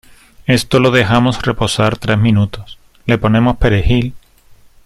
[0.47, 4.15] esto lo dejamos reposar tres minutos, le ponemos perejil,